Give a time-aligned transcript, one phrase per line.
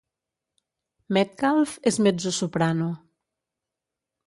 [1.17, 2.91] Medcalf és mezzosoprano.